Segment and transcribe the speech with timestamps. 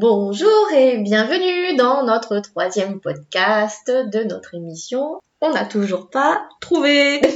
[0.00, 5.20] Bonjour et bienvenue dans notre troisième podcast de notre émission.
[5.42, 7.20] On n'a toujours pas trouvé.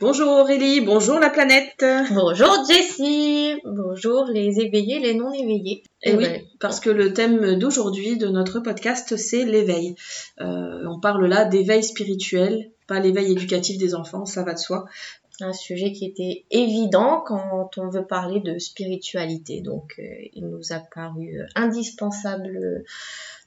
[0.00, 1.84] Bonjour Aurélie, bonjour la planète.
[2.12, 5.82] Bonjour Jessie, bonjour les éveillés, les non éveillés.
[6.02, 6.26] Et, oui,
[6.60, 9.96] parce que le thème d'aujourd'hui de notre podcast c'est l'éveil.
[10.40, 14.86] Euh, on parle là d'éveil spirituel, pas l'éveil éducatif des enfants, ça va de soi.
[15.40, 20.02] Un sujet qui était évident quand on veut parler de spiritualité, donc euh,
[20.32, 22.84] il nous a paru indispensable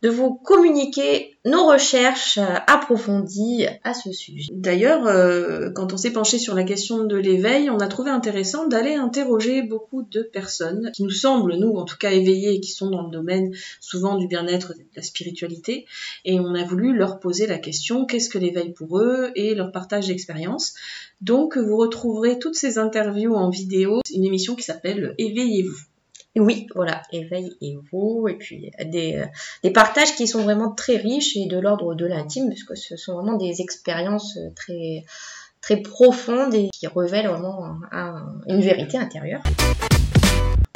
[0.01, 4.49] de vous communiquer nos recherches approfondies à ce sujet.
[4.51, 8.67] D'ailleurs, euh, quand on s'est penché sur la question de l'éveil, on a trouvé intéressant
[8.67, 12.71] d'aller interroger beaucoup de personnes qui nous semblent, nous en tout cas éveillées, et qui
[12.71, 15.85] sont dans le domaine souvent du bien-être, de la spiritualité,
[16.25, 19.71] et on a voulu leur poser la question qu'est-ce que l'éveil pour eux et leur
[19.71, 20.75] partage d'expérience.
[21.21, 25.79] Donc vous retrouverez toutes ces interviews en vidéo, une émission qui s'appelle Éveillez-vous.
[26.35, 29.25] Oui, voilà, éveil et vous, et puis des, euh,
[29.63, 33.15] des partages qui sont vraiment très riches et de l'ordre de l'intime, puisque ce sont
[33.15, 35.03] vraiment des expériences très,
[35.61, 37.79] très profondes et qui révèlent vraiment
[38.47, 39.41] une vérité intérieure.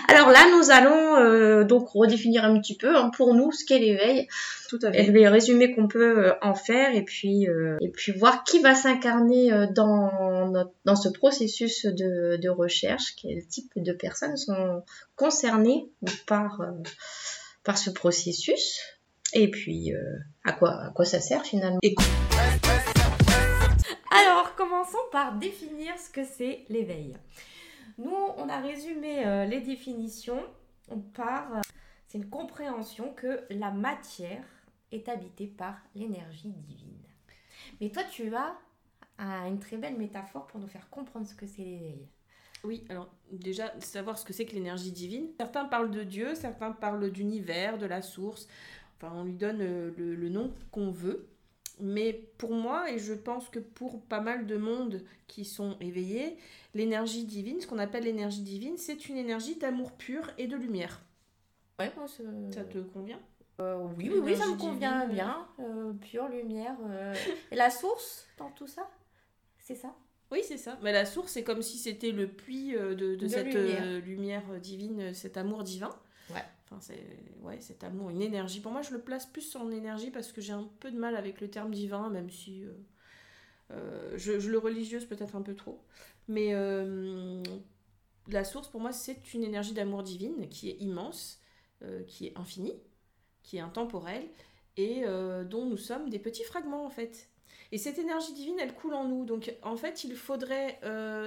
[0.08, 3.80] Alors là, nous allons euh, donc redéfinir un petit peu hein, pour nous ce qu'est
[3.80, 4.28] l'éveil.
[4.70, 5.06] Tout à fait.
[5.06, 8.60] Et les résumés qu'on peut euh, en faire et puis euh, et puis voir qui
[8.60, 10.52] va s'incarner dans
[10.86, 14.84] dans ce processus de, de recherche, quel type de personnes sont
[15.16, 15.90] concernées
[16.28, 16.62] par
[17.64, 18.80] par ce processus
[19.34, 19.94] et puis
[20.44, 21.80] à quoi à quoi ça sert finalement?
[24.16, 27.16] Alors, commençons par définir ce que c'est l'éveil.
[27.98, 30.42] Nous, on a résumé euh, les définitions
[31.14, 31.58] par...
[31.58, 31.62] Euh,
[32.08, 34.46] c'est une compréhension que la matière
[34.92, 37.02] est habitée par l'énergie divine.
[37.82, 38.56] Mais toi, tu as
[39.48, 42.08] une très belle métaphore pour nous faire comprendre ce que c'est l'éveil.
[42.64, 45.28] Oui, alors déjà, savoir ce que c'est que l'énergie divine.
[45.38, 48.48] Certains parlent de Dieu, certains parlent d'univers, de la source.
[48.98, 51.28] Enfin, on lui donne euh, le nom qu'on veut.
[51.80, 56.38] Mais pour moi, et je pense que pour pas mal de monde qui sont éveillés,
[56.74, 61.02] l'énergie divine, ce qu'on appelle l'énergie divine, c'est une énergie d'amour pur et de lumière.
[61.80, 63.20] Ouais, moi, ça te convient?
[63.60, 65.48] Euh, oui, oui, oui, ça me convient bien.
[65.60, 66.76] Euh, pure lumière.
[66.90, 67.14] Euh,
[67.52, 68.90] et la source dans tout ça?
[69.60, 69.96] C'est ça?
[70.32, 70.78] Oui, c'est ça.
[70.82, 73.54] Mais la source, c'est comme si c'était le puits de, cette
[74.06, 74.44] lumière.
[74.60, 75.96] divine, cet amour divin.
[76.30, 76.44] Ouais.
[76.82, 78.60] C'est ouais, cet amour, une énergie.
[78.60, 81.16] Pour moi, je le place plus en énergie parce que j'ai un peu de mal
[81.16, 82.64] avec le terme divin, même si
[84.18, 85.84] je, je, le religieuse peut-être un peu trop.
[86.28, 87.44] Mais euh,
[88.28, 91.42] la source, pour moi, c'est une énergie d'amour divine qui est immense,
[91.84, 92.80] euh, qui est infinie,
[93.44, 94.28] qui est intemporelle,
[94.78, 97.30] et euh, dont nous sommes des petits fragments, en fait.
[97.74, 99.26] Et cette énergie divine, elle coule en nous.
[99.26, 100.80] Donc, en fait, il faudrait.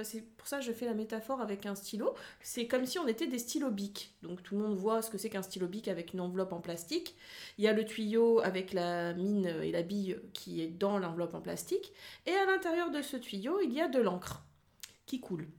[0.03, 2.13] c'est pour ça que je fais la métaphore avec un stylo.
[2.39, 4.15] C'est comme si on était des stylos bics.
[4.21, 6.61] Donc, tout le monde voit ce que c'est qu'un stylo bic avec une enveloppe en
[6.61, 7.17] plastique.
[7.57, 11.33] Il y a le tuyau avec la mine et la bille qui est dans l'enveloppe
[11.33, 11.91] en plastique.
[12.25, 14.45] Et à l'intérieur de ce tuyau, il y a de l'encre
[15.05, 15.49] qui coule.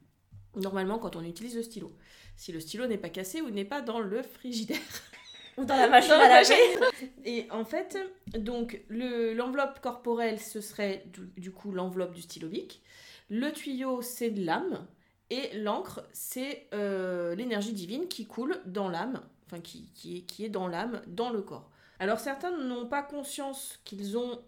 [0.56, 1.92] Normalement, quand on utilise le stylo.
[2.34, 4.78] Si le stylo n'est pas cassé ou n'est pas dans le frigidaire.
[5.58, 6.54] Ou dans la machine à laver.
[7.24, 7.98] Et en fait,
[8.38, 11.04] donc l'enveloppe corporelle, ce serait
[11.36, 12.82] du, coup l'enveloppe du stylo bic.
[13.28, 14.86] Le tuyau, c'est l'âme.
[15.30, 20.44] Et l'encre, c'est euh, l'énergie divine qui coule dans l'âme, enfin qui, qui, est, qui
[20.44, 21.70] est dans l'âme, dans le corps.
[21.98, 24.40] Alors certains n'ont pas conscience qu'ils ont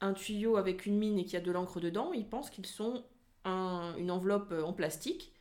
[0.00, 2.66] un tuyau avec une mine et qu'il y a de l'encre dedans, ils pensent qu'ils
[2.66, 3.04] sont
[3.44, 5.32] une enveloppe en plastique,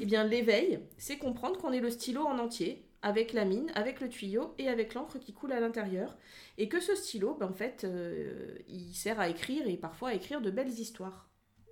[0.00, 4.00] eh bien l'éveil, c'est comprendre qu'on est le stylo en entier, avec la mine, avec
[4.00, 6.16] le tuyau et avec l'encre qui coule à l'intérieur.
[6.56, 10.14] Et que ce stylo, ben, en fait, euh, il sert à écrire et parfois à
[10.14, 11.28] écrire de belles histoires.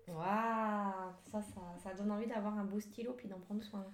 [0.09, 0.93] Waouh
[1.31, 1.41] ça,
[1.83, 3.85] ça, donne envie d'avoir un beau stylo puis d'en prendre soin.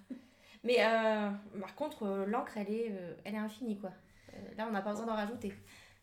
[0.63, 1.29] Mais euh,
[1.59, 2.93] par contre, euh, l'encre, elle, est,
[3.25, 3.91] elle est infinie, quoi.
[4.57, 5.53] là, on n'a pas besoin d'en rajouter.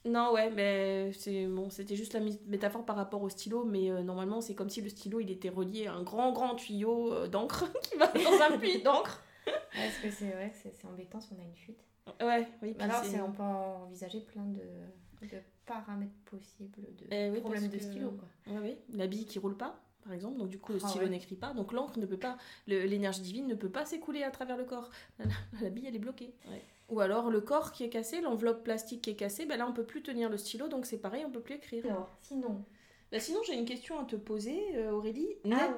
[0.07, 4.03] Non, ouais, mais c'est bon, c'était juste la métaphore par rapport au stylo, mais euh,
[4.03, 7.29] normalement, c'est comme si le stylo il était relié à un grand, grand tuyau euh,
[7.29, 9.23] d'encre qui va dans un puits d'encre.
[9.75, 11.85] Est-ce que c'est vrai que c'est embêtant si on a une fuite
[12.21, 12.75] Ouais, oui.
[12.81, 18.29] Alors, on peut envisager plein de, de paramètres possibles de eh problèmes de stylo, quoi.
[18.53, 20.39] Ouais, oui, la bille qui roule pas par exemple.
[20.39, 21.53] Donc du coup, le ah stylo n'écrit pas.
[21.53, 24.91] Donc l'encre ne peut pas, l'énergie divine ne peut pas s'écouler à travers le corps.
[25.61, 26.35] La, bille, elle est bloquée.
[26.49, 26.63] Ouais.
[26.89, 29.73] Ou alors le corps qui est cassé, l'enveloppe plastique qui est cassée, ben là on
[29.73, 31.85] peut plus tenir le stylo, donc c'est pareil, on peut plus écrire.
[31.87, 32.65] Alors, sinon
[33.13, 35.29] bah sinon, j'ai une question à te poser, euh, Aurélie.
[35.51, 35.69] Ah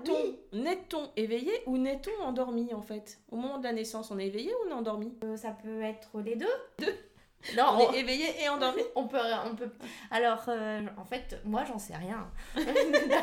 [0.53, 3.21] N'est-on éveillé ou n'est-on endormi en fait?
[3.31, 5.15] Au moment de la naissance, on est éveillé ou on est endormi?
[5.25, 6.47] Euh, Ça peut être les deux.
[6.79, 6.95] Deux
[7.57, 9.71] Non, On on, est éveillé et endormi on peut, on peut.
[10.11, 12.31] Alors, euh, en fait, moi, j'en sais rien.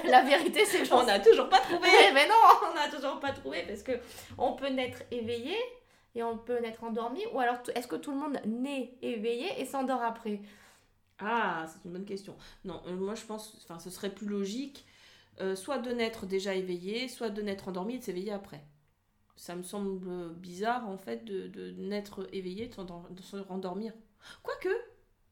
[0.06, 2.34] la vérité, c'est que On n'a toujours pas trouvé mais non,
[2.72, 3.92] on n'a toujours pas trouvé parce que
[4.40, 5.56] on peut naître éveillé
[6.16, 9.66] et on peut naître endormi ou alors est-ce que tout le monde naît éveillé et
[9.66, 10.42] s'endort après?
[11.20, 12.36] Ah, c'est une bonne question.
[12.66, 14.86] Non, euh, moi je pense, enfin, ce serait plus logique,
[15.42, 18.64] euh, soit de naître déjà éveillé, soit de naître endormi et de s'éveiller après.
[19.36, 23.94] Ça me semble bizarre en fait de, de naître éveillé, de de se rendormir.
[24.44, 24.70] Quoique,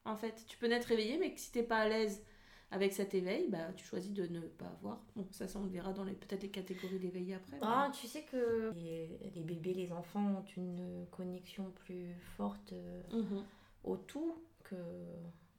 [0.05, 2.23] en fait, tu peux naître éveillé, mais que si t'es pas à l'aise
[2.71, 5.01] avec cet éveil, bah tu choisis de ne pas avoir.
[5.15, 7.57] Bon, ça, ça on le verra dans les peut-être les catégories d'éveillé après.
[7.61, 13.01] Ah, tu sais que les, les bébés, les enfants ont une connexion plus forte euh,
[13.11, 13.43] Mhm.
[13.83, 14.75] au tout que,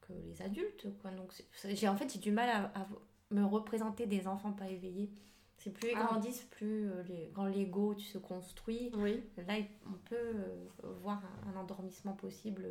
[0.09, 1.11] que les adultes quoi.
[1.13, 1.33] Donc
[1.65, 2.87] j'ai en fait j'ai du mal à, à
[3.31, 5.11] me représenter des enfants pas éveillés.
[5.59, 6.05] C'est plus ils Ah.
[6.07, 9.23] grandissent, plus euh, les, quand l'ego tu se construit, Oui.
[9.47, 9.55] Là,
[9.89, 10.67] on peut euh,
[11.03, 12.65] voir un, un endormissement possible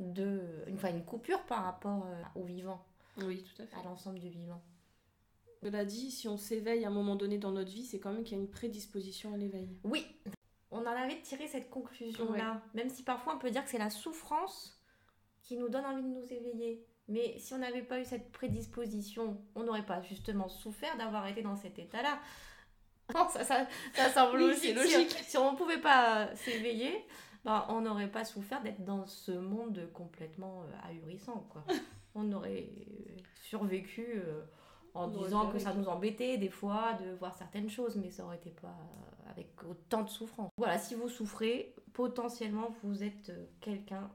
[0.00, 2.82] de, une, une coupure par rapport euh, au vivant,
[3.18, 3.76] Oui, tout à fait.
[3.76, 4.62] à l'ensemble du vivant.
[5.62, 8.24] Cela dit, si on s'éveille à un moment donné dans notre vie, c'est quand même
[8.24, 9.68] qu'il y a une prédisposition à l'éveil.
[9.84, 10.06] Oui,
[10.70, 13.90] on en avait tiré cette conclusion-là, même si parfois on peut dire que c'est la
[13.90, 14.81] souffrance
[15.42, 16.86] qui nous donne envie de nous éveiller.
[17.08, 21.42] Mais si on n'avait pas eu cette prédisposition, on n'aurait pas justement souffert d'avoir été
[21.42, 22.18] dans cet état-là.
[23.30, 25.10] Ça, ça, ça semble Oui, logique.
[25.10, 27.04] Si, si on ne pouvait pas euh, s'éveiller,
[27.44, 31.46] ben, on n'aurait pas souffert d'être dans ce monde complètement euh, ahurissant.
[31.50, 31.64] Quoi.
[32.14, 34.42] on aurait euh, survécu euh,
[34.94, 38.24] en On disant que ça nous embêtait des fois de voir certaines choses, mais ça
[38.24, 40.50] aurait été pas euh, avec autant de souffrance.
[40.58, 44.10] Voilà, si vous souffrez, potentiellement vous êtes quelqu'un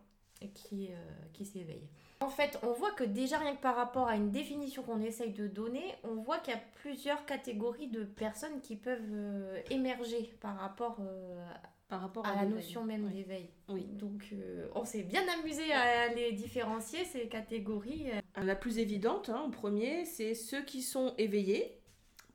[0.54, 0.96] qui, euh,
[1.34, 1.88] qui s'éveille.
[2.20, 5.34] En fait, on voit que déjà rien que par rapport à une définition qu'on essaye
[5.34, 10.34] de donner, on voit qu'il y a plusieurs catégories de personnes qui peuvent euh, émerger
[10.42, 11.46] par rapport euh,
[11.88, 13.50] Par rapport à la notion même d'éveil.
[13.70, 13.84] Oui.
[13.84, 18.08] Donc euh, on s'est bien amusé à les différencier, ces catégories.
[18.36, 21.80] La plus évidente, hein, en premier, c'est ceux qui sont éveillés,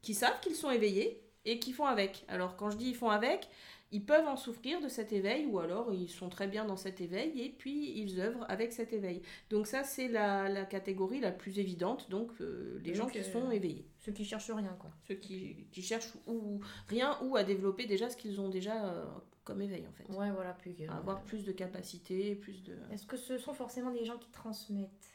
[0.00, 2.24] qui savent qu'ils sont éveillés et qui font avec.
[2.28, 3.48] Alors quand je dis ils font avec,
[3.92, 7.00] ils peuvent en souffrir de cet éveil ou alors ils sont très bien dans cet
[7.00, 9.22] éveil et puis ils œuvrent avec cet éveil.
[9.50, 13.22] Donc ça c'est la, la catégorie la plus évidente, donc euh, les gens qui euh,
[13.22, 13.86] sont éveillés.
[13.98, 14.90] Ceux qui cherchent rien, quoi.
[15.06, 19.04] Ceux qui, qui cherchent ou rien ou à développer déjà ce qu'ils ont déjà euh,
[19.44, 20.08] comme éveil en fait.
[20.12, 22.76] Ouais, voilà, plus que- À avoir plus de capacité, plus de...
[22.90, 25.10] Est-ce que ce sont forcément des gens qui transmettent?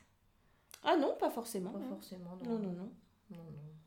[0.83, 1.71] Ah non, pas forcément.
[1.71, 2.51] Pas forcément, non.
[2.51, 2.91] Non, non, non.
[3.31, 3.37] Non,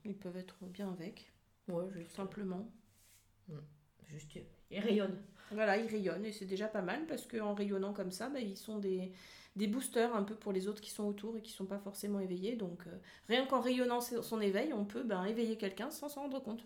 [0.05, 1.33] Ils peuvent être bien avec.
[1.69, 2.69] Ouais, juste, simplement.
[4.11, 4.39] Juste,
[4.71, 5.23] ils rayonnent.
[5.53, 8.57] Voilà, ils rayonnent et c'est déjà pas mal parce qu'en rayonnant comme ça, bah, ils
[8.57, 9.13] sont des,
[9.57, 12.21] des boosters un peu pour les autres qui sont autour et qui sont pas forcément
[12.21, 12.57] éveillés.
[12.57, 12.97] Donc euh,
[13.29, 16.65] rien qu'en rayonnant son éveil, on peut ben, éveiller quelqu'un sans s'en rendre compte.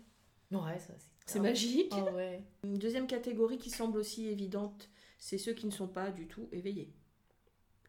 [0.51, 1.15] Ouais, ça c'est.
[1.25, 1.91] C'est magique.
[1.91, 2.43] Ah ouais.
[2.63, 6.47] Une deuxième catégorie qui semble aussi évidente, c'est ceux qui ne sont pas du tout
[6.51, 6.93] éveillés.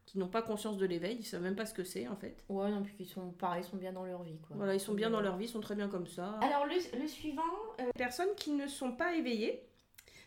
[0.07, 2.45] Qui n'ont pas conscience de l'éveil, ils savent même pas ce que c'est en fait.
[2.49, 4.57] Ouais, non, puis ils sont pareil, ils sont bien dans leur vie, quoi.
[4.57, 6.39] Voilà, ils sont bien dans leur vie, ils sont très bien comme ça.
[6.41, 7.43] Alors le, le suivant,
[7.81, 9.67] euh, Personnes qui ne sont pas éveillées,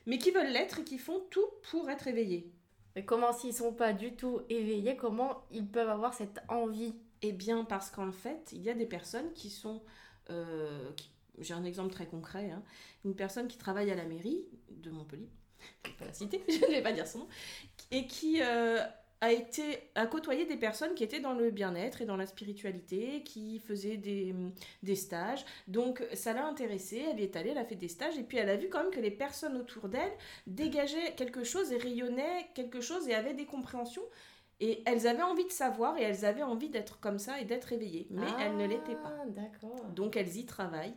[0.05, 2.51] mais qui veulent l'être et qui font tout pour être éveillées.
[2.95, 6.93] mais comment s'ils sont pas du tout éveillés, comment ils peuvent avoir cette envie?
[7.21, 9.81] Eh bien, parce qu'en fait, il y a des personnes qui sont.
[10.29, 12.51] euh, qui- J'ai un exemple très concret.
[12.51, 12.63] hein.
[13.05, 15.29] Une personne qui travaille à la mairie de Montpellier,
[15.85, 17.27] je ne vais pas la citer, je ne vais pas dire son nom,
[17.91, 18.79] et qui euh,
[19.21, 23.23] a été a côtoyé des personnes qui étaient dans le bien-être et dans la spiritualité,
[23.23, 24.33] qui faisaient des,
[24.83, 25.43] des stages.
[25.67, 28.49] Donc, ça l'a intéressée, elle est allée, elle a fait des stages, et puis elle
[28.49, 30.11] a vu quand même que les personnes autour d'elle
[30.47, 34.03] dégageaient quelque chose et rayonnaient quelque chose et avaient des compréhensions.
[34.61, 37.71] Et elles avaient envie de savoir et elles avaient envie d'être comme ça et d'être
[37.71, 38.07] éveillées.
[38.11, 39.13] Mais elles ne l'étaient pas.
[39.21, 39.85] Ah, d'accord.
[39.95, 40.95] Donc elles y travaillent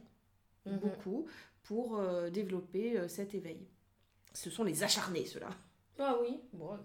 [0.64, 0.78] Mhm.
[0.78, 1.26] beaucoup
[1.64, 3.66] pour euh, développer euh, cet éveil.
[4.32, 5.50] Ce sont les acharnés, ceux-là.
[5.98, 6.78] Ah oui, bon.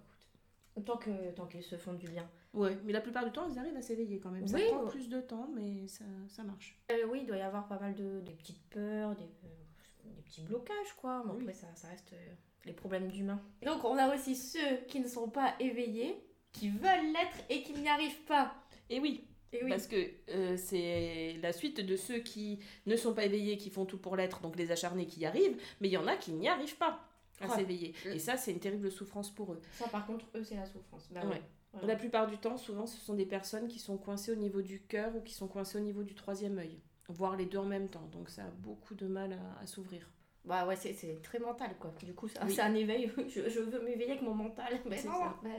[0.86, 2.30] Tant que tant qu'ils se font du bien.
[2.54, 4.48] Ouais, mais la plupart du temps, ils arrivent à s'éveiller quand même.
[4.48, 4.90] Ça Oui, prend ouais.
[4.90, 6.80] plus de temps, mais ça, ça marche.
[6.92, 10.22] Euh, oui, il doit y avoir pas mal de des petites peurs, des, euh, des
[10.22, 11.24] petits blocages, quoi.
[11.26, 11.42] Mais Oui.
[11.42, 12.34] après, ça, ça reste euh,
[12.66, 13.42] les problèmes d'humains.
[13.64, 16.16] Donc, on a aussi ceux qui ne sont pas éveillés,
[16.54, 18.54] qui veulent l'être et qui n'y arrivent pas.
[18.90, 19.70] Et oui, Et oui.
[19.70, 19.96] parce que
[20.30, 24.16] euh, c'est la suite de ceux qui ne sont pas éveillés, qui font tout pour
[24.16, 26.78] l'être, donc les acharnés qui y arrivent, mais il y en a qui n'y arrivent
[26.78, 27.07] pas
[27.42, 27.94] à s'éveiller.
[28.06, 29.62] Et ça, c'est une terrible souffrance pour eux.
[29.74, 31.08] Ça, par contre, eux, c'est la souffrance.
[31.12, 31.42] Bah Ouais.
[31.86, 34.82] La plupart du temps, souvent, ce sont des personnes qui sont coincées au niveau du
[34.82, 37.88] cœur ou qui sont coincées au niveau du troisième œil, voire les deux en même
[37.90, 38.08] temps.
[38.12, 40.10] Donc ça a beaucoup de mal à, à s'ouvrir.
[40.46, 41.94] Bah ouais, c'est- c'est très mental, quoi.
[42.04, 42.54] Du coup, ça- Oui.
[42.56, 43.12] c'est un éveil.
[43.28, 44.80] Je, je veux m'éveiller avec mon mental.
[44.90, 45.20] Mais C'est non.
[45.20, 45.36] ça.
[45.44, 45.50] bah,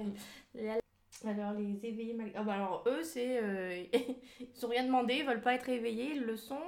[0.54, 0.78] la-
[1.30, 2.30] alors, les éveillés mal...
[2.34, 3.38] ah bah alors, eux, c'est...
[3.42, 3.84] euh,
[4.40, 6.58] ils ont rien demandé, ils veulent pas être éveillés, ils le sont.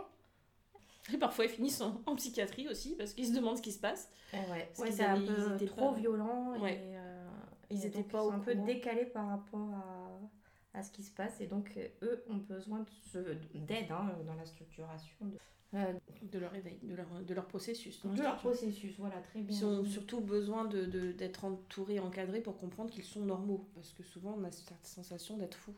[1.13, 3.81] Et parfois, ils finissent en, en psychiatrie aussi parce qu'ils se demandent ce qui se
[3.81, 4.11] passe.
[4.33, 6.75] Eh ouais, ouais c'est un ils peu étaient trop pas- violent Ouais.
[6.75, 7.27] et, euh,
[7.71, 10.91] Ils Et étaient donc, pas ils au un peu décalés par rapport à, à ce
[10.93, 11.41] qui se passe.
[11.41, 15.39] Et donc, euh, eux ont besoin de d'aide hein, dans la structuration de,
[15.75, 15.93] euh,
[16.23, 18.05] de leur éveil, de leur, de leur processus.
[18.05, 18.95] de leur processus.
[18.99, 19.57] Voilà, très bien.
[19.57, 23.69] Ils ont surtout besoin de- de- d'être entourés, encadrés pour comprendre qu'ils sont normaux.
[23.75, 25.75] Parce que souvent, on a cette sensation d'être fou.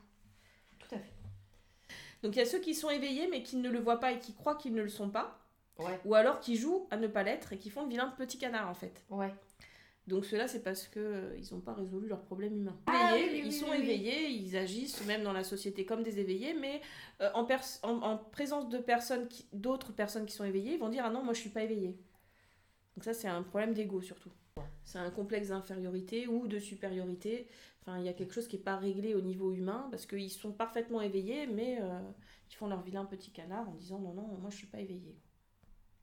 [0.79, 1.13] Tout à fait.
[2.23, 4.19] Donc il y a ceux qui sont éveillés mais qui ne le voient pas et
[4.19, 5.39] qui croient qu'ils ne le sont pas.
[5.79, 5.99] Ouais.
[6.05, 8.69] Ou alors qui jouent à ne pas l'être et qui font le vilain petit canard
[8.69, 9.05] en fait.
[9.11, 9.35] Ouais.
[10.09, 12.77] Donc ceux-là, c'est parce que ils n'ont pas résolu leurs problèmes humains.
[12.87, 16.03] Ah Éveillés, oui, oui, ils sont oui, éveillés, ils agissent même dans la société comme
[16.03, 16.81] des éveillés, mais
[17.21, 17.47] euh, en,
[17.85, 21.23] en, en présence de personnes, d'autres personnes qui sont éveillées, ils vont dire ah non
[21.23, 21.97] moi je suis pas éveillé.
[22.97, 24.31] Donc ça c'est un problème d'ego surtout.
[24.85, 27.47] C'est un complexe d'infériorité ou de supériorité.
[27.83, 30.31] Enfin il y a quelque chose qui n'est pas réglé au niveau humain parce qu'ils
[30.31, 32.01] sont parfaitement éveillés, mais euh,
[32.51, 35.17] ils font leur vilain petit canard en disant non non moi je suis pas éveillé.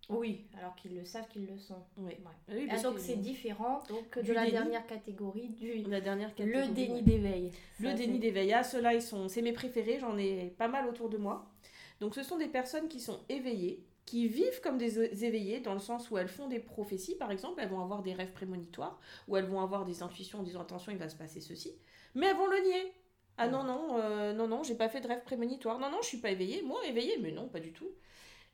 [0.10, 1.84] Oui, alors qu'ils le savent qu'ils le sont.
[1.98, 2.06] Oui.
[2.06, 2.16] Ouais.
[2.48, 4.54] Ah oui, Ah, donc c'est différent donc, de la déni.
[4.54, 7.02] dernière catégorie du la dernière le déni ouais.
[7.04, 7.52] d'éveil.
[7.80, 11.10] Le déni d'éveil, ah, ceux-là, ils sont, c'est mes préférés, j'en ai pas mal autour
[11.10, 11.52] de moi.
[12.00, 15.80] Donc ce sont des personnes qui sont éveillées, qui vivent comme des éveillées, dans le
[15.80, 19.38] sens où elles font des prophéties, par exemple, elles vont avoir des rêves prémonitoires, ou
[19.38, 21.76] elles vont avoir des intuitions en disant attention, il va se passer ceci,
[22.16, 22.92] mais elles vont le nier.
[23.38, 26.08] Ah non, non, euh, non, non, j'ai pas fait de rêve prémonitoire, non, non, je
[26.08, 27.92] suis pas éveillée, moi éveillée, mais non, pas du tout.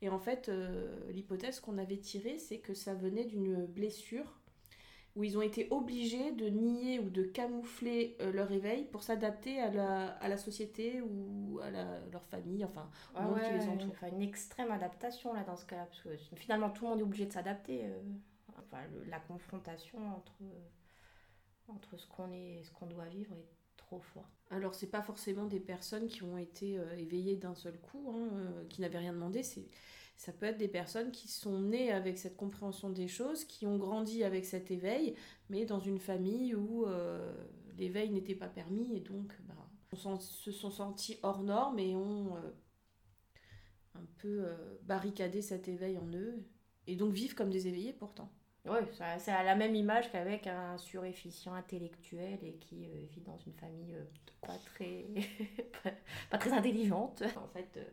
[0.01, 4.41] Et en fait, euh, l'hypothèse qu'on avait tirée, c'est que ça venait d'une blessure
[5.15, 9.59] où ils ont été obligés de nier ou de camoufler euh, leur éveil pour s'adapter
[9.61, 13.51] à la, à la société ou à la- leur famille, enfin, au Ah monde qui
[13.51, 13.95] ouais, les entoure.
[13.95, 17.03] enfin, une extrême adaptation là dans ce cas-là, parce que finalement tout le monde est
[17.03, 17.85] obligé de s'adapter.
[17.85, 18.01] euh,
[18.59, 20.33] enfin, le- la confrontation entre,
[21.67, 24.33] entre ce qu'on est et ce qu'on doit vivre est trop forte.
[24.51, 28.29] Alors, c'est pas forcément des personnes qui ont été euh, éveillées d'un seul coup, hein,
[28.69, 29.43] qui n'avaient rien demandé.
[29.43, 29.67] C'est,
[30.15, 33.77] ça peut être des personnes qui sont nées avec cette compréhension des choses, qui ont
[33.77, 35.15] grandi avec cet éveil,
[35.49, 37.33] mais dans une famille où euh,
[37.77, 39.55] l'éveil n'était pas permis et donc bah,
[39.91, 42.51] on se sont sentis hors normes et ont euh,
[43.95, 46.45] un peu euh, barricadé cet éveil en eux
[46.87, 48.31] et donc vivent comme des éveillés pourtant.
[48.67, 48.79] Oui,
[49.19, 53.53] c'est à la même image qu'avec un suréfficient intellectuel et qui euh, vit dans une
[53.53, 54.03] famille euh,
[54.41, 55.05] pas très
[55.83, 55.91] pas,
[56.31, 57.21] pas très intelligente.
[57.35, 57.83] En fait, euh,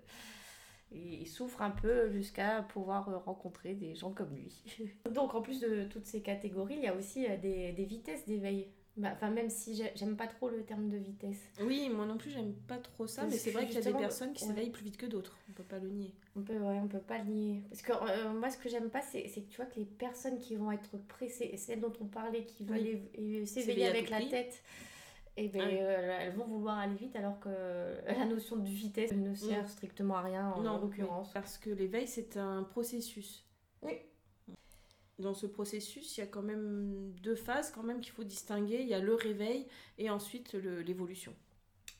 [0.95, 4.63] il souffre un peu jusqu'à pouvoir euh, rencontrer des gens comme lui.
[5.11, 8.27] Donc en plus de toutes ces catégories, il y a aussi euh, des, des vitesses
[8.27, 8.69] d'éveil.
[8.99, 11.41] Bah, Enfin, même si j'ai- j'aime pas trop le terme de vitesse.
[11.63, 13.81] Oui, moi non plus j'aime pas trop ça, Parce mais c'est vrai qu'il y a
[13.91, 14.51] des personnes qui ouais.
[14.51, 16.13] s'éveillent plus vite que d'autres, on peut pas le nier.
[16.37, 17.63] On peut, ouais, on peut pas le nier.
[17.71, 20.39] Parce que euh, moi, ce que j'aime pas, c'est que tu vois que les personnes
[20.39, 23.47] qui vont être pressées, celles dont on parlait, qui veulent Oui.
[23.47, 24.29] S'éveiller avec la prix.
[24.29, 24.63] tête,
[25.37, 25.77] et ben, Ah oui.
[25.81, 27.49] euh, elles vont vouloir aller vite alors que
[28.07, 29.69] la notion de vitesse ne sert Mm.
[29.69, 31.29] strictement à rien en, l'occurrence.
[31.29, 33.47] oui, parce que l'éveil c'est un processus.
[33.83, 33.99] Oui.
[35.19, 38.81] Dans ce processus, il y a quand même deux phases quand même qu'il faut distinguer.
[38.83, 41.33] Il y a le réveil et ensuite l'évolution.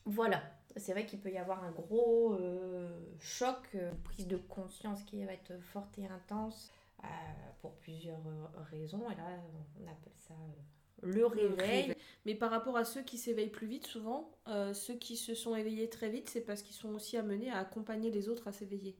[0.05, 0.41] Voilà.
[0.75, 5.23] C'est vrai qu'il peut y avoir un gros euh, choc, euh, prise de conscience qui
[5.23, 6.71] va être forte et intense
[7.03, 7.07] euh,
[7.61, 8.19] pour plusieurs
[8.71, 9.09] raisons.
[9.11, 9.27] Et là,
[9.79, 10.33] on appelle ça
[11.01, 11.95] le réveil.
[12.25, 15.55] Mais par rapport à ceux qui s'éveillent plus vite, souvent, euh, ceux qui se sont
[15.55, 18.95] éveillés très vite, c'est parce qu'ils sont aussi amenés à accompagner les autres à s'éveiller.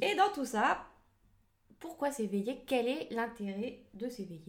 [0.00, 0.86] Et dans tout ça,
[1.80, 2.62] pourquoi s'éveiller?
[2.66, 4.44] Quel est l'intérêt de s'éveiller?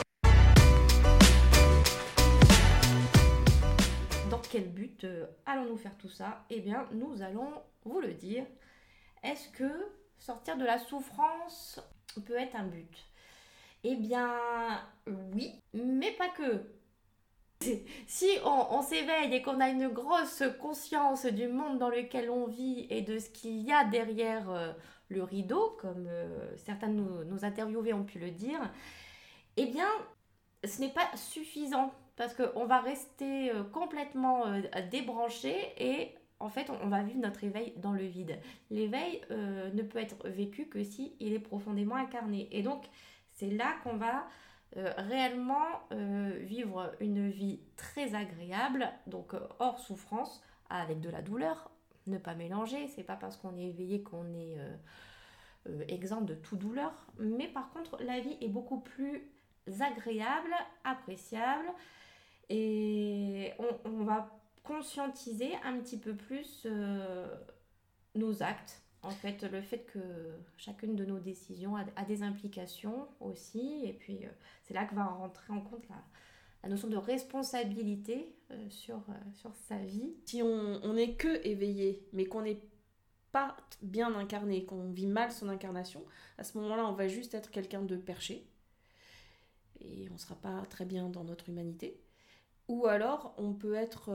[4.29, 6.45] Dans quel but euh, allons-nous faire tout ça?
[6.49, 7.51] Eh bien, nous allons
[7.83, 8.45] vous le dire.
[9.23, 9.69] Est-ce que
[10.19, 11.79] sortir de la souffrance
[12.25, 13.10] peut être un but?
[13.83, 14.35] Eh bien,
[15.33, 16.63] oui, mais pas que.
[18.07, 22.87] Si on, s'éveille et qu'on a une grosse conscience du monde dans lequel on vit
[22.89, 24.71] et de ce qu'il y a derrière euh,
[25.09, 28.59] le rideau, comme euh, certains de nos, interviewés ont pu le dire,
[29.57, 29.87] eh bien,
[30.63, 34.45] ce n'est pas suffisant parce qu'on va rester euh, complètement
[34.89, 38.39] débranché et en fait, on, on va vivre notre éveil dans le vide.
[38.71, 42.47] L'éveil ne peut être vécu que si il est profondément incarné.
[42.51, 42.85] Et donc,
[43.41, 44.27] c'est là qu'on va
[44.77, 51.23] euh, réellement euh, vivre une vie très agréable, donc euh, hors souffrance, avec de la
[51.23, 51.71] douleur.
[52.05, 54.57] Ne pas mélanger, c'est pas parce qu'on est éveillé qu'on est
[55.87, 59.21] exempt de toute douleur, mais par contre, la vie est beaucoup plus
[59.79, 60.51] agréable,
[60.83, 61.67] appréciable,
[62.49, 63.53] et
[63.85, 66.65] on, va conscientiser un petit peu plus
[68.15, 68.80] nos actes.
[69.03, 69.99] En fait, le fait que
[70.57, 74.29] chacune de nos décisions a, des implications aussi, et puis euh,
[74.63, 79.55] c'est là que va rentrer en compte la, notion de responsabilité euh, sur, euh, sur
[79.55, 80.13] sa vie.
[80.25, 82.61] Si on, on est que éveillé, mais qu'on n'est
[83.31, 86.05] pas bien incarné, qu'on vit mal son incarnation,
[86.37, 88.47] à ce moment-là, on va juste être quelqu'un de perché.
[89.79, 91.99] Et on ne sera pas très bien dans notre humanité.
[92.67, 94.11] Ou alors, on peut être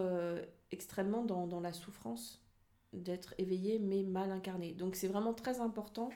[0.71, 2.46] extrêmement dans, dans, la souffrance
[2.93, 4.73] d'être éveillé mais mal incarné.
[4.73, 6.11] Donc c'est vraiment très important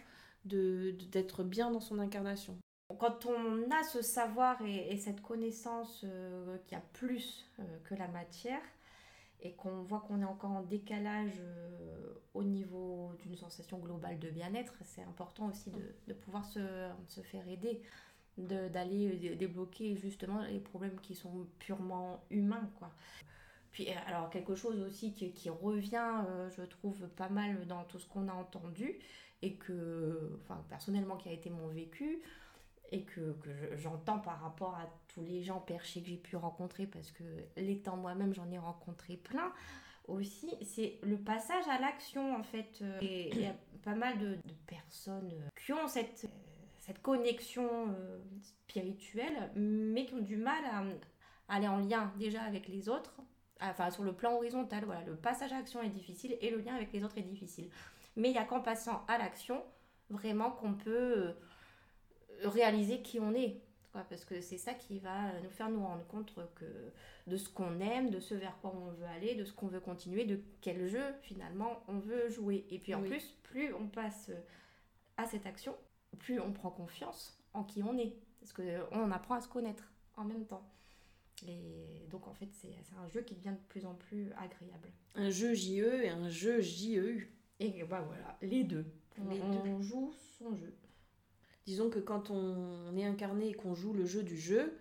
[0.44, 2.56] d'être de, bien dans son incarnation.
[2.98, 8.08] Quand on a ce savoir et, cette connaissance euh, qui a plus euh, que la
[8.08, 8.62] matière,
[9.42, 14.28] et qu'on voit qu'on est encore en décalage euh, au niveau d'une sensation globale de
[14.28, 16.60] bien-être, c'est important aussi de, de pouvoir se,
[17.06, 17.80] se, faire aider,
[18.36, 22.68] d'aller débloquer justement les problèmes qui sont purement humains.
[22.78, 22.90] Quoi.
[23.72, 26.24] Puis alors quelque chose aussi qui, qui revient,
[26.56, 28.98] je trouve, pas mal dans tout ce qu'on a entendu,
[29.42, 32.20] et que, enfin personnellement qui a été mon vécu,
[32.92, 36.86] et que, que j'entends par rapport à tous les gens perchés que j'ai pu rencontrer,
[36.86, 37.24] parce que
[37.56, 39.52] l'étant moi-même, j'en ai rencontré plein
[40.10, 42.82] aussi, c'est le passage à l'action en fait.
[43.00, 44.36] Et il y a pas mal de,
[44.66, 45.32] personnes
[45.64, 46.28] qui ont cette,
[46.78, 50.82] cette connexion euh, spirituelle, mais qui ont du mal à,
[51.48, 53.14] aller en lien déjà avec les autres.
[53.62, 56.74] Enfin, sur le plan horizontal, voilà, le passage à l'action est difficile et le lien
[56.74, 57.68] avec les autres est difficile.
[58.16, 59.62] Mais il n'y a qu'en passant à l'action,
[60.08, 61.34] vraiment, qu'on peut
[62.42, 63.60] réaliser qui on est.
[63.92, 66.92] parce que c'est ça qui va nous faire nous rendre compte que
[67.26, 69.80] de ce qu'on aime, de ce vers quoi on veut aller, de ce qu'on veut
[69.80, 72.66] continuer, de quel jeu finalement on veut jouer.
[72.70, 74.30] Et puis en plus, plus on passe
[75.16, 75.74] à cette action,
[76.18, 78.16] plus on prend confiance en qui on est.
[78.40, 80.66] Parce qu'on apprend à se connaître en même temps.
[81.48, 84.92] Et donc en fait, c'est un jeu qui devient de plus en plus agréable.
[85.14, 87.28] Un jeu JE et un jeu JEU.
[87.58, 88.86] Et bah voilà, les deux.
[89.30, 89.70] Les on, deux.
[89.70, 90.74] on joue son jeu.
[91.66, 94.78] Disons que quand on est incarné et qu'on joue le jeu du jeu,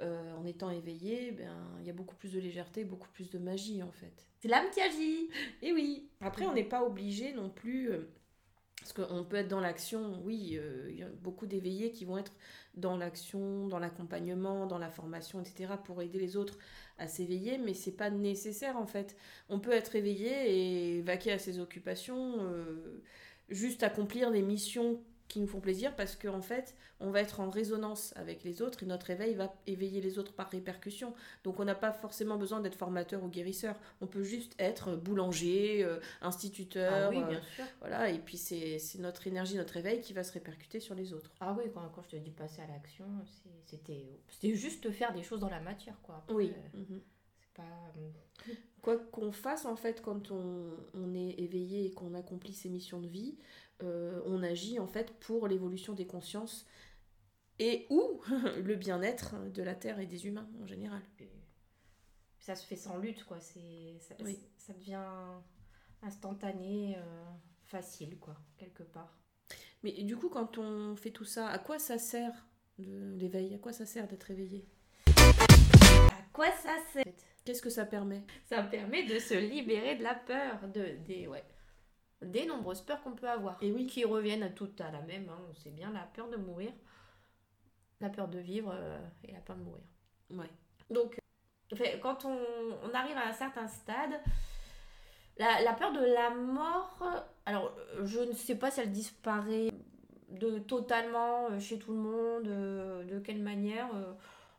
[0.00, 3.38] euh, en étant éveillé, ben, il y a beaucoup plus de légèreté, beaucoup plus de
[3.38, 4.26] magie en fait.
[4.40, 5.28] C'est l'âme qui agit
[5.60, 7.90] Et oui Après, on n'est pas obligé non plus.
[7.90, 8.08] Euh,
[8.82, 12.18] parce qu'on peut être dans l'action, oui, euh, il y a beaucoup d'éveillés qui vont
[12.18, 12.32] être
[12.74, 16.58] dans l'action, dans l'accompagnement, dans la formation, etc., pour aider les autres
[16.98, 19.16] à s'éveiller, mais c'est pas nécessaire en fait.
[19.48, 22.38] On peut être éveillé et vaquer à ses occupations,
[23.50, 25.00] juste accomplir des missions
[25.32, 28.82] qui nous font plaisir parce qu'en fait, on va être en résonance avec les autres
[28.82, 31.14] et notre éveil va éveiller les autres par répercussion.
[31.42, 33.74] Donc on n'a pas forcément besoin d'être formateur ou guérisseur.
[34.02, 36.92] On peut juste être boulanger, euh, instituteur.
[36.92, 37.64] Ah oui, bien euh, sûr.
[37.80, 41.30] Voilà, et puis c'est notre énergie, notre éveil qui va se répercuter sur les autres.
[41.40, 43.06] Ah oui, quand, quand je te dis passer à l'action,
[43.64, 44.20] c'était
[44.54, 46.22] juste faire des choses dans la matière, quoi.
[46.28, 46.52] oui.
[46.54, 47.00] Euh, mhm.
[47.40, 47.92] C'est pas
[48.82, 53.00] quoi qu'on fasse en fait quand on, on est éveillé et qu'on accomplit ses missions
[53.00, 53.36] de vie,
[53.82, 56.66] euh, on agit en fait pour l'évolution des consciences
[57.58, 58.20] et ou
[58.62, 61.02] le bien-être de la Terre et des humains en général.
[62.38, 63.38] Ça se fait sans lutte, quoi.
[63.40, 64.16] C'est, ça,
[64.58, 65.04] ça devient
[66.02, 67.24] instantané, euh,
[67.66, 69.16] facile, quoi, quelque part.
[69.84, 72.46] Mais du coup, quand on fait tout ça, à quoi ça sert
[72.78, 73.54] l'éveil?
[73.54, 74.66] À quoi ça sert d'être éveillé?
[75.06, 77.04] À quoi ça sert?
[77.44, 78.24] Qu'est-ce que ça permet?
[78.44, 81.44] Ça permet de se libérer de la peur, de, des, ouais,
[82.22, 83.56] des nombreuses peurs qu'on peut avoir.
[83.60, 83.86] Et oui.
[83.86, 85.28] Qui reviennent toutes à la même.
[85.28, 85.38] Hein.
[85.50, 86.72] On sait bien la peur de mourir,
[88.00, 89.82] la peur de vivre euh, et la peur de mourir.
[90.30, 90.50] Ouais.
[90.90, 91.18] Donc,
[92.02, 92.38] quand on,
[92.84, 94.20] on, arrive à un certain stade,
[95.38, 97.02] la, la, peur de la mort,
[97.46, 99.70] alors je ne sais pas si elle disparaît
[100.28, 103.88] de totalement euh, chez tout le monde, euh, de quelle manière.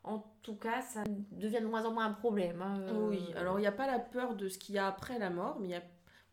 [0.04, 2.62] En tout cas, ça devient de moins en moins un problème.
[2.62, 2.84] Hein.
[3.08, 5.30] Oui, alors il n'y a pas la peur de ce qu'il y a après la
[5.30, 5.84] mort, mais il y a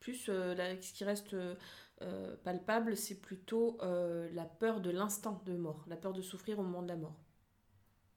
[0.01, 5.57] plus, euh, ce qui reste euh, palpable, c'est plutôt euh, la peur de l'instant de
[5.57, 7.17] mort, la peur de souffrir au moment de la mort.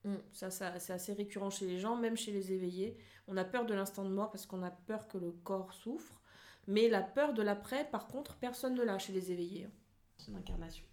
[0.06, 0.16] Mm.
[0.32, 2.98] Ça, ça c'est assez récurrent chez les gens, même chez les éveillés.
[3.28, 6.22] On a peur de l'instant de mort parce qu'on a peur que le corps souffre.
[6.66, 9.66] Mais la peur de l'après, par contre, personne ne l'a chez les éveillés.
[9.66, 9.72] Hein.
[10.18, 10.86] C'est une incarnation.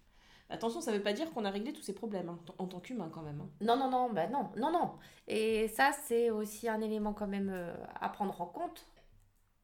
[0.49, 2.81] Attention, ça ne veut pas dire qu'on a réglé tous ces problèmes hein, en tant
[2.81, 3.39] qu'humain quand même.
[3.39, 3.49] Hein.
[3.61, 4.91] Non, non, non, bah non, non, non.
[5.29, 8.85] Et ça, c'est aussi un élément quand même à prendre en compte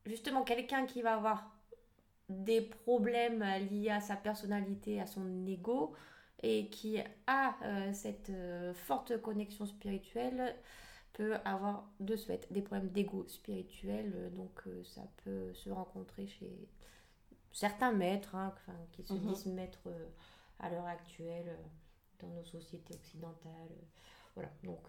[0.08, 1.56] justement quelqu'un qui va avoir
[2.30, 5.94] des problèmes liés à sa personnalité, à son ego,
[6.44, 10.56] et qui a euh, cette euh, forte connexion spirituelle
[11.14, 14.32] peut avoir de ce des problèmes d'ego spirituel.
[14.36, 16.70] Donc euh, ça peut se rencontrer chez
[17.52, 18.54] certains maîtres hein,
[18.92, 19.28] qui se mhm.
[19.28, 19.90] disent maîtres
[20.60, 21.58] à l'heure actuelle
[22.20, 23.76] dans nos sociétés occidentales.
[24.36, 24.84] Voilà, donc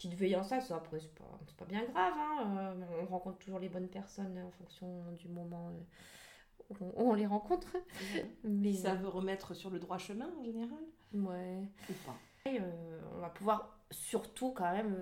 [0.00, 2.14] petite veille en ça, après, c'est pas, pas, bien grave.
[2.16, 2.56] Hein.
[2.58, 7.26] Euh, on rencontre toujours les bonnes personnes en fonction du moment euh, où on, les
[7.26, 7.76] rencontre.
[8.44, 10.78] Mais ça veut remettre sur le droit chemin en général?
[11.12, 11.68] Ouais.
[11.90, 12.16] Ou pas?
[12.48, 14.96] Euh, on va pouvoir surtout quand même,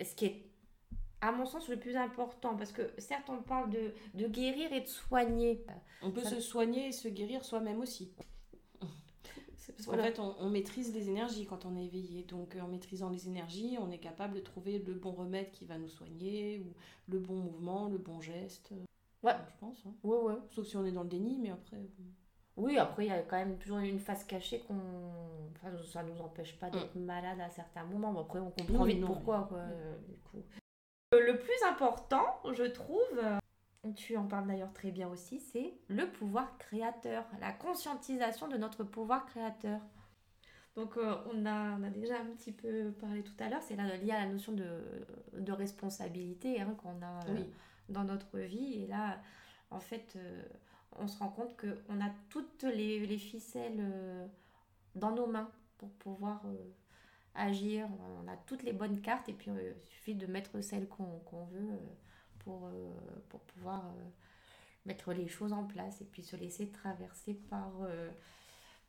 [0.00, 0.44] ce qui est
[1.20, 4.82] à mon sens le plus important, parce que certes on parle de, de guérir et
[4.82, 5.66] de soigner.
[6.00, 8.14] On peut se soigner et se guérir soi-même aussi.
[9.76, 12.22] C'est qu'en fait, on, maîtrise les énergies quand on est éveillé.
[12.24, 15.78] Donc, en maîtrisant les énergies, on est capable de trouver le bon remède qui va
[15.78, 16.72] nous soigner, ou
[17.12, 18.72] le bon mouvement, le bon geste.
[19.22, 19.34] Ouais.
[19.46, 19.82] Je pense.
[19.86, 19.92] Hein.
[20.02, 20.38] Ouais, ouais.
[20.50, 21.78] Sauf si on est dans le déni, mais après.
[22.56, 24.80] Oui, après, il y a quand même toujours une face cachée qu'on.
[25.54, 27.04] Enfin, ça nous empêche pas d'être mm.
[27.04, 28.18] malade à certains moments.
[28.20, 29.62] après, on comprend vite pourquoi, quoi,
[30.08, 30.44] du coup.
[31.12, 33.20] Le plus important, je trouve,
[33.96, 38.84] tu en parles d'ailleurs très bien aussi, c'est le pouvoir créateur, la conscientisation de notre
[38.84, 39.80] pouvoir créateur.
[40.74, 43.76] Donc euh, on, a, on, a, déjà un petit peu parlé tout à l'heure, c'est
[43.76, 44.82] lié à la notion de,
[45.32, 47.42] de responsabilité hein, qu'on a euh,
[47.88, 48.82] dans notre vie.
[48.82, 49.20] Et là,
[49.70, 50.42] en fait, euh,
[50.98, 53.82] on se rend compte qu'on a toutes les, les ficelles
[54.94, 56.42] dans nos mains pour pouvoir
[57.34, 57.88] agir.
[58.22, 61.78] On a toutes les bonnes cartes et puis il suffit de mettre celles qu'on veut
[62.40, 62.90] pour, euh,
[63.28, 64.04] pour pouvoir euh,
[64.86, 68.10] mettre les choses en place et puis se laisser traverser par, euh,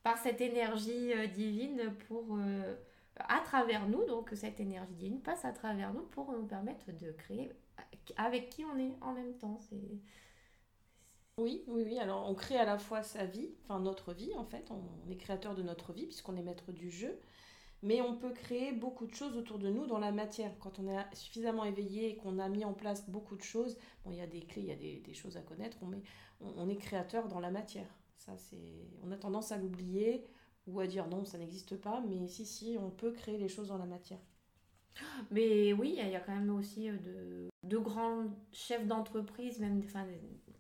[0.04, 2.40] par cette énergie divine pour
[3.18, 7.12] à travers nous, donc cette énergie divine passe à travers nous pour nous permettre de
[7.12, 7.52] créer
[8.16, 9.60] avec qui on est en même temps.
[9.70, 10.00] C'est
[11.38, 12.00] oui, oui, oui.
[12.00, 14.72] Alors on crée à la fois sa vie, enfin notre vie en fait.
[14.72, 17.20] On est créateur de notre vie puisqu'on est maître du jeu
[17.82, 20.52] mais on peut créer beaucoup de choses autour de nous dans la matière.
[20.60, 24.12] Quand on est suffisamment éveillé et qu'on a mis en place beaucoup de choses, bon,
[24.12, 25.78] il y a des clés, il y a des, choses à connaître,
[26.42, 27.88] on, est créateur dans la matière.
[28.18, 28.34] Ça,
[29.04, 30.26] on a tendance à l'oublier
[30.68, 33.70] ou à dire non, ça n'existe pas, mais si, si, on peut créer les choses
[33.70, 34.20] dans la matière.
[35.32, 39.82] Mais oui, il y a quand même aussi euh, de, de grands chefs d'entreprise, même
[39.86, 40.06] enfin,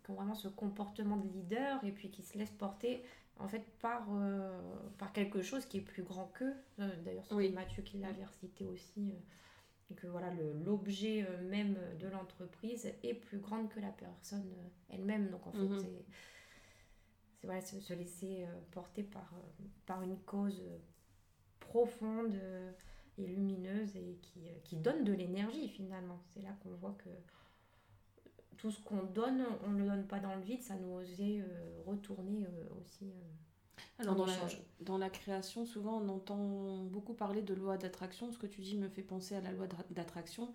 [0.03, 3.03] qui ont vraiment ce comportement de leader et puis qui se laissent porter
[3.39, 4.62] en fait par, euh,
[4.97, 6.54] par quelque chose qui est plus grand qu'eux.
[6.80, 10.32] Euh, d'ailleurs, c'est Mathieu qui l'avait cité aussi, euh, que voilà,
[10.65, 14.54] l'objet même de l'entreprise est plus grande que la personne
[14.89, 15.30] elle-même.
[15.30, 15.80] Donc en fait, mhm.
[15.80, 16.06] c'est
[17.41, 19.34] c'est voilà, se, laisser porter par,
[19.86, 20.62] par une cause
[21.62, 22.36] profonde
[23.17, 26.19] et lumineuse et qui, qui donne de l'énergie finalement.
[26.28, 27.10] C'est là qu'on voit que
[28.60, 31.39] tout ce qu'on donne, on ne le donne pas dans le vide, ça nous osait
[31.39, 33.06] euh, retourner euh, aussi.
[33.06, 34.36] Euh, Alors dans la,
[34.82, 38.32] dans la, création, souvent on entend beaucoup parler de loi d'attraction.
[38.34, 40.54] Ce que tu dis me fait penser à la loi d'attraction.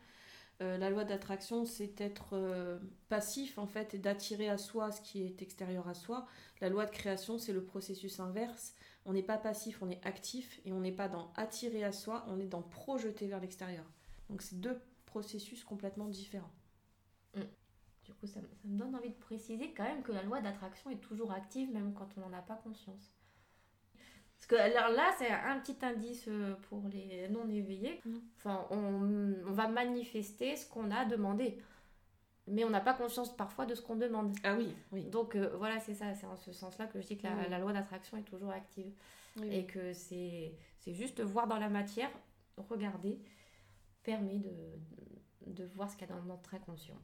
[0.61, 5.41] la loi d'attraction, c'est être passif en fait et d'attirer à soi ce qui est
[5.41, 6.27] extérieur à soi.
[6.61, 8.75] La loi de création, c'est le processus inverse.
[9.07, 12.27] On n'est pas passif, on est actif et on n'est pas dans attirer à soi,
[12.29, 13.85] on est dans projeter vers l'extérieur.
[14.29, 16.53] Donc c'est deux processus complètement différents.
[17.35, 17.43] Mm.
[18.05, 21.01] Du coup, ça, me donne envie de préciser quand même que la loi d'attraction est
[21.01, 23.13] toujours active, même quand on n'en a pas conscience.
[24.37, 28.01] Parce que alors là, c'est un petit indice euh, pour les non éveillés.
[28.05, 28.17] Mm.
[28.37, 31.59] Enfin, on, va manifester ce qu'on a demandé.
[32.47, 34.37] Mais on n'a pas conscience parfois de ce qu'on demande.
[34.45, 35.05] Ah oui, oui.
[35.05, 37.73] Donc euh, voilà, c'est ça, c'est en ce sens-là que je dis que la, loi
[37.73, 38.93] d'attraction est toujours active.
[39.51, 40.53] et que c'est
[40.89, 42.11] juste voir dans la matière,
[42.69, 43.19] regarder,
[44.03, 44.53] permet de,
[45.47, 47.01] de voir ce qu'il y a dans notre inconscient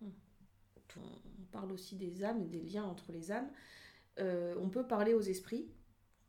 [0.00, 3.50] on parle aussi des âmes, des liens entre les âmes.
[4.18, 5.66] Euh, on peut parler aux esprits,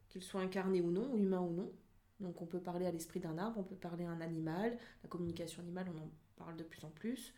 [0.09, 1.71] qu'ils soient incarnés ou non, humains ou non.
[2.19, 4.77] Donc on peut parler à l'esprit d'un arbre, on peut parler à un animal.
[5.03, 7.33] La communication animale, on en parle de plus en plus.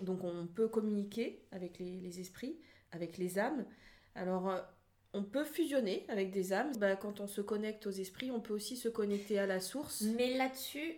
[0.00, 2.58] Donc on peut communiquer avec les, esprits,
[2.90, 3.64] avec les âmes.
[4.14, 4.60] Alors euh,
[5.14, 6.72] on peut fusionner avec des âmes.
[6.78, 10.02] Bah, quand on se connecte aux esprits, on peut aussi se connecter à la source.
[10.02, 10.94] Mais là-dessus,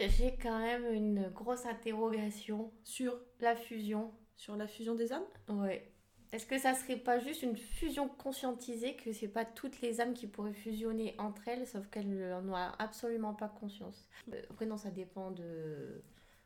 [0.00, 4.12] j'ai quand même une grosse interrogation sur la fusion.
[4.36, 5.24] Sur la fusion des âmes?
[5.48, 5.92] Ouais.
[6.30, 10.12] Est-ce que ça serait pas juste une fusion conscientisée, que c'est pas toutes les âmes
[10.12, 14.06] qui pourraient fusionner entre elles, sauf qu'elles n'en ont absolument pas conscience?
[14.32, 16.02] Euh, Après, non, ça dépend de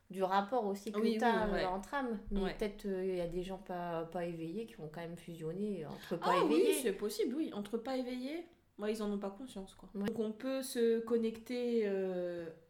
[0.09, 2.19] du rapport aussi que tu as euh, entre âmes.
[2.29, 5.17] Mais peut-être euh, il y a des gens pas, pas éveillés qui vont quand même
[5.17, 6.67] fusionner entre pas ah, éveillés.
[6.67, 7.51] Oui, c'est possible, oui.
[7.53, 8.45] Entre pas éveillés,
[8.89, 9.89] ils en ont pas conscience, quoi.
[9.95, 11.89] Donc, on peut se connecter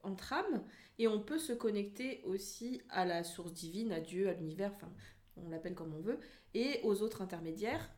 [0.03, 0.63] entre âmes
[0.99, 4.91] et on peut se connecter aussi à la source divine, à Dieu, à l'univers, enfin,
[5.37, 6.19] on l'appelle comme on veut,
[6.53, 7.89] et aux autres intermédiaires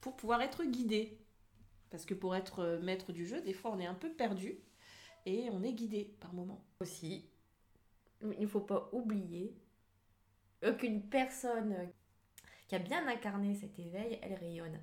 [0.00, 1.18] pour pouvoir être guidé.
[1.90, 4.58] Parce que pour être euh, maître du jeu, des fois on est un peu perdu
[5.24, 6.64] et on est guidé par moment.
[6.80, 7.28] Aussi,
[8.22, 9.56] il ne faut pas oublier
[10.78, 11.76] qu'une personne
[12.66, 14.80] qui a bien incarné cet éveil, elle rayonne.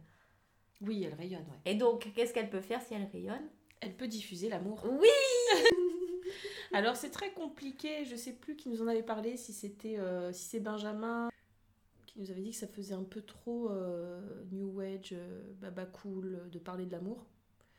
[0.81, 1.71] Oui, elle rayonne, ouais.
[1.71, 3.47] Et donc, qu'est-ce qu'elle peut faire si elle rayonne?
[3.81, 4.85] Elle peut diffuser l'amour.
[4.85, 5.07] Oui
[6.73, 10.31] Alors, c'est très compliqué, je sais plus qui nous en avait parlé, si c'était euh,
[10.31, 11.29] si c'est Benjamin
[12.05, 15.85] qui nous avait dit que ça faisait un peu trop euh, New Age, euh, baba
[15.85, 17.25] cool, de parler de l'amour.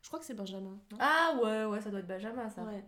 [0.03, 0.79] Je crois que c'est Benjamin.
[0.99, 2.65] ah ouais, ouais, ça doit être Benjamin, ça.
[2.65, 2.85] Ouais.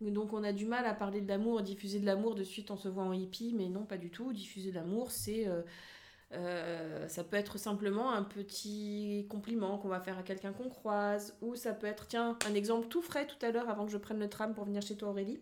[0.00, 2.76] Donc on a du mal à parler de l'amour, diffuser de l'amour de suite on
[2.76, 4.32] se voit en hippie, mais non, pas du tout.
[4.32, 5.62] Diffuser de l'amour, c'est Euh,
[7.08, 11.56] ça peut être simplement un petit compliment qu'on va faire à quelqu'un qu'on croise, ou
[11.56, 14.18] ça peut être, tiens, un exemple tout frais tout à l'heure avant que je prenne
[14.18, 15.40] le tram pour venir chez toi Aurélie.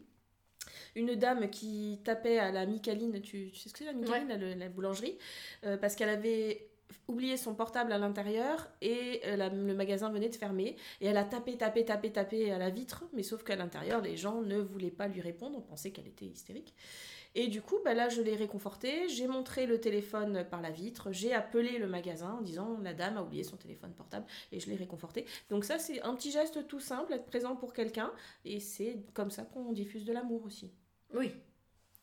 [0.96, 4.68] Une dame qui tapait à la Micaline, tu, sais ce que c'est la Micaline, la,
[4.68, 5.16] boulangerie,
[5.64, 6.70] euh, parce qu'elle avait
[7.08, 11.24] oublié son portable à l'intérieur et euh, le magasin venait de fermer et elle a
[11.24, 14.90] tapé, tapé, tapé, tapé à la vitre, mais sauf qu'à l'intérieur, les gens ne voulaient
[14.90, 16.74] pas lui répondre, on pensait qu'elle était hystérique.
[17.34, 21.12] Et du coup, bah là, je l'ai réconfortée, j'ai montré le téléphone par la vitre,
[21.12, 24.68] j'ai appelé le magasin en disant la dame a oublié son téléphone portable et je
[24.68, 25.26] l'ai réconfortée.
[25.48, 28.10] Donc ça, c'est un petit geste tout simple, être présent pour quelqu'un
[28.44, 30.72] et c'est comme ça qu'on diffuse de l'amour aussi.
[31.14, 31.32] Oui,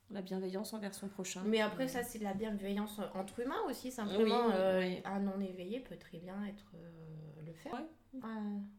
[0.09, 1.43] la bienveillance envers son prochain.
[1.45, 4.51] Mais après, ça, c'est de la bienveillance entre humains aussi, simplement.
[4.53, 7.83] Euh, un non-éveillé peut très bien être euh, le faire.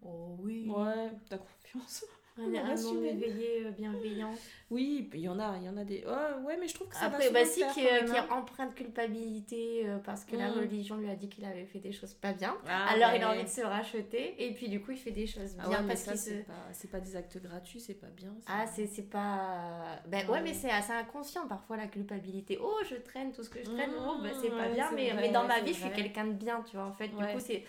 [0.03, 0.71] oh oui.
[0.71, 2.05] Ouais, t'as confiance.
[2.39, 4.33] Un, un non éveillé euh, bienveillant.
[4.71, 6.05] Oui, il y en a, il y en a des.
[6.07, 8.27] Oh, ouais, mais je trouve que ça Après, va bah, si, qui, est hein.
[8.31, 10.59] empreinte de culpabilité euh, parce que la mm.
[10.59, 12.57] religion lui a dit qu'il avait fait des choses pas bien.
[12.69, 15.27] Ah, alors il a envie de se racheter et puis du coup il fait des
[15.27, 18.33] choses ah bien parce que c'est pas, pas des actes gratuits, c'est pas bien.
[18.47, 20.01] Ah, c'est pas.
[20.07, 22.59] Ben ouais, mais c'est assez inconscient parfois la culpabilité.
[22.63, 25.31] Oh, je traîne tout ce que je traîne, oh, ben, c'est pas bien, mais, mais
[25.31, 26.87] dans ma vie je suis quelqu'un de bien, tu vois.
[26.87, 27.65] En fait, du coup, c'est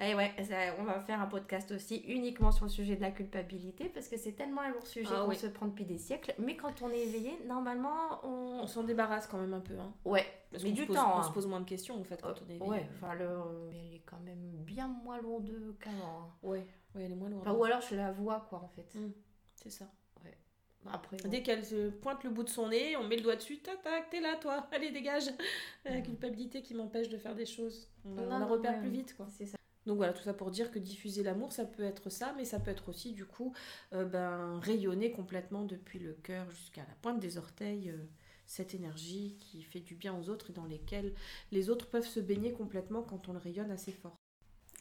[0.00, 0.32] et ouais,
[0.78, 4.16] on va faire un podcast aussi uniquement sur le sujet de la culpabilité parce que
[4.16, 6.34] c'est tellement un lourd sujet ah qu'on se prend depuis des siècles.
[6.38, 9.78] Mais quand on est éveillé, normalement, on, on s'en débarrasse quand même un peu.
[9.78, 9.92] Hein.
[10.06, 10.24] Ouais,
[10.62, 11.18] mais du temps.
[11.18, 11.32] On se hein.
[11.32, 12.70] pose moins de questions en fait quand on est éveillé.
[12.70, 13.28] Ouais, enfin, le...
[13.70, 16.20] elle est quand même bien moins lourde qu'avant.
[16.20, 16.32] Hein.
[16.42, 17.46] Ouais, ouais, elle est moins lourde.
[17.48, 18.94] ou alors je la vois quoi en fait.
[18.94, 19.12] Mmh,
[19.54, 19.84] c'est ça.
[20.24, 20.36] Ouais.
[20.90, 23.58] Après, Dès qu'elle se pointe le bout de son nez, on met le doigt dessus,
[23.58, 25.30] tac tac, t'es là toi, allez dégage.
[25.84, 26.02] La mmh.
[26.04, 27.90] culpabilité qui m'empêche de faire des choses.
[28.04, 29.26] On, la repère plus vite quoi.
[29.28, 29.59] C'est ça.
[29.90, 32.60] Donc voilà, tout ça pour dire que diffuser l'amour, ça peut être ça, mais ça
[32.60, 33.52] peut être aussi du coup
[33.92, 37.96] euh, ben, rayonner complètement depuis le cœur jusqu'à la pointe des orteils, euh,
[38.46, 41.12] cette énergie qui fait du bien aux autres et dans lesquelles
[41.50, 44.14] les autres peuvent se baigner complètement quand on le rayonne assez fort.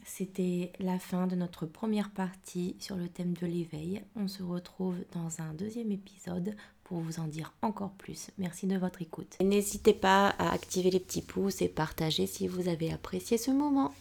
[0.06, 4.04] C'était la fin de notre première partie sur le thème de l'éveil.
[4.16, 6.56] On se retrouve dans un deuxième épisode
[6.98, 8.30] vous en dire encore plus.
[8.38, 9.38] Merci de votre écoute.
[9.42, 13.94] N'hésitez pas à activer les petits pouces et partager si vous avez apprécié ce moment.